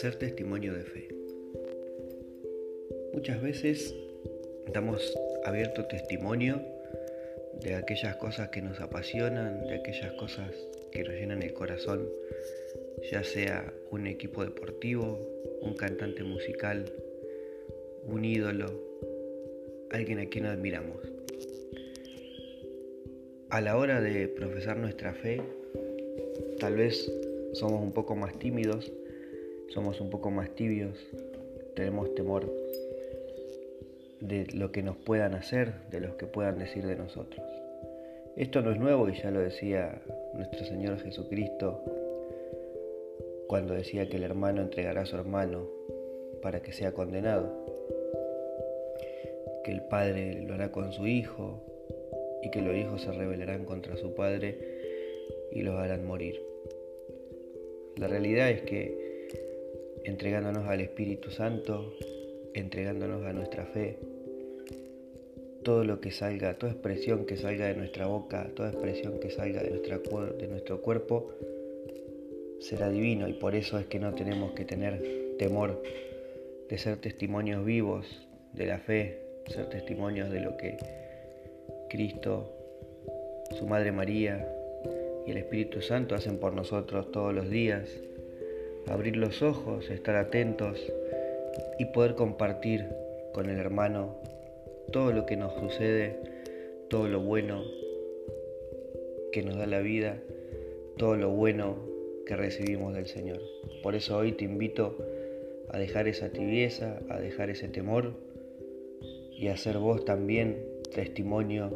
Ser 0.00 0.16
testimonio 0.16 0.74
de 0.74 0.82
fe. 0.82 1.08
Muchas 3.14 3.40
veces 3.40 3.94
damos 4.70 5.16
abierto 5.42 5.86
testimonio 5.86 6.60
de 7.62 7.76
aquellas 7.76 8.14
cosas 8.16 8.50
que 8.50 8.60
nos 8.60 8.78
apasionan, 8.82 9.66
de 9.66 9.76
aquellas 9.76 10.12
cosas 10.12 10.50
que 10.92 11.02
nos 11.02 11.14
llenan 11.14 11.42
el 11.42 11.54
corazón, 11.54 12.10
ya 13.10 13.24
sea 13.24 13.72
un 13.90 14.06
equipo 14.06 14.44
deportivo, 14.44 15.18
un 15.62 15.74
cantante 15.74 16.22
musical, 16.24 16.92
un 18.04 18.22
ídolo, 18.22 18.66
alguien 19.88 20.18
a 20.18 20.26
quien 20.26 20.44
admiramos. 20.44 21.10
A 23.48 23.62
la 23.62 23.78
hora 23.78 24.02
de 24.02 24.28
profesar 24.28 24.76
nuestra 24.76 25.14
fe, 25.14 25.40
tal 26.58 26.76
vez 26.76 27.10
somos 27.54 27.80
un 27.80 27.92
poco 27.92 28.14
más 28.14 28.38
tímidos, 28.38 28.92
somos 29.68 30.00
un 30.00 30.10
poco 30.10 30.30
más 30.30 30.50
tibios, 30.54 30.98
tenemos 31.74 32.14
temor 32.14 32.50
de 34.20 34.46
lo 34.54 34.72
que 34.72 34.82
nos 34.82 34.96
puedan 34.96 35.34
hacer, 35.34 35.74
de 35.90 36.00
lo 36.00 36.16
que 36.16 36.26
puedan 36.26 36.58
decir 36.58 36.86
de 36.86 36.96
nosotros. 36.96 37.44
Esto 38.36 38.60
no 38.62 38.70
es 38.70 38.78
nuevo 38.78 39.08
y 39.08 39.14
ya 39.14 39.30
lo 39.30 39.40
decía 39.40 40.00
nuestro 40.34 40.64
Señor 40.64 40.98
Jesucristo 41.00 41.82
cuando 43.46 43.74
decía 43.74 44.08
que 44.08 44.16
el 44.16 44.24
hermano 44.24 44.62
entregará 44.62 45.02
a 45.02 45.06
su 45.06 45.16
hermano 45.16 45.66
para 46.42 46.60
que 46.60 46.72
sea 46.72 46.92
condenado, 46.92 47.50
que 49.64 49.72
el 49.72 49.82
padre 49.82 50.42
lo 50.42 50.54
hará 50.54 50.70
con 50.70 50.92
su 50.92 51.06
hijo 51.06 51.62
y 52.42 52.50
que 52.50 52.60
los 52.60 52.76
hijos 52.76 53.02
se 53.02 53.12
rebelarán 53.12 53.64
contra 53.64 53.96
su 53.96 54.14
padre 54.14 54.58
y 55.52 55.62
los 55.62 55.74
harán 55.76 56.06
morir. 56.06 56.40
La 57.96 58.08
realidad 58.08 58.50
es 58.50 58.62
que 58.62 59.15
entregándonos 60.06 60.66
al 60.68 60.80
Espíritu 60.80 61.30
Santo, 61.30 61.92
entregándonos 62.54 63.24
a 63.26 63.32
nuestra 63.32 63.66
fe, 63.66 63.98
todo 65.62 65.82
lo 65.82 66.00
que 66.00 66.12
salga, 66.12 66.54
toda 66.54 66.72
expresión 66.72 67.26
que 67.26 67.36
salga 67.36 67.66
de 67.66 67.74
nuestra 67.74 68.06
boca, 68.06 68.48
toda 68.54 68.70
expresión 68.70 69.18
que 69.18 69.30
salga 69.30 69.62
de, 69.62 70.48
nuestro 70.48 70.80
cuerpo, 70.80 71.32
será 72.60 72.88
divino 72.88 73.28
y 73.28 73.32
por 73.32 73.56
eso 73.56 73.78
es 73.78 73.86
que 73.86 73.98
no 73.98 74.14
tenemos 74.14 74.52
que 74.52 74.64
tener 74.64 75.34
temor 75.38 75.82
de 76.68 76.78
ser 76.78 76.98
testimonios 76.98 77.64
vivos 77.64 78.28
de 78.52 78.66
la 78.66 78.78
fe, 78.78 79.22
ser 79.46 79.68
testimonios 79.68 80.30
de 80.30 80.40
lo 80.40 80.56
que 80.56 80.76
Cristo, 81.90 82.52
su 83.58 83.66
Madre 83.66 83.90
María, 83.90 84.48
y 85.26 85.32
el 85.32 85.38
Espíritu 85.38 85.82
Santo 85.82 86.14
hacen 86.14 86.38
por 86.38 86.52
nosotros 86.52 87.10
todos 87.10 87.34
los 87.34 87.50
días. 87.50 87.88
Abrir 88.88 89.16
los 89.16 89.42
ojos, 89.42 89.90
estar 89.90 90.16
atentos 90.16 90.80
y 91.78 91.86
poder 91.86 92.14
compartir 92.14 92.86
con 93.32 93.50
el 93.50 93.58
hermano 93.58 94.16
todo 94.92 95.12
lo 95.12 95.26
que 95.26 95.36
nos 95.36 95.54
sucede, 95.54 96.16
todo 96.88 97.08
lo 97.08 97.20
bueno 97.20 97.62
que 99.32 99.42
nos 99.42 99.56
da 99.56 99.66
la 99.66 99.80
vida, 99.80 100.18
todo 100.96 101.16
lo 101.16 101.30
bueno 101.30 101.76
que 102.26 102.36
recibimos 102.36 102.94
del 102.94 103.06
Señor. 103.06 103.40
Por 103.82 103.94
eso 103.94 104.16
hoy 104.16 104.32
te 104.32 104.44
invito 104.44 104.96
a 105.68 105.78
dejar 105.78 106.08
esa 106.08 106.30
tibieza, 106.30 107.00
a 107.08 107.20
dejar 107.20 107.50
ese 107.50 107.68
temor 107.68 108.14
y 109.32 109.48
a 109.48 109.56
ser 109.56 109.78
vos 109.78 110.04
también 110.04 110.64
testimonio 110.94 111.70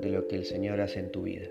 de 0.00 0.10
lo 0.10 0.26
que 0.26 0.36
el 0.36 0.44
Señor 0.44 0.80
hace 0.80 1.00
en 1.00 1.10
tu 1.10 1.22
vida. 1.22 1.48